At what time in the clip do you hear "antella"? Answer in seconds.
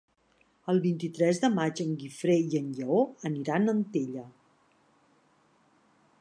3.77-4.25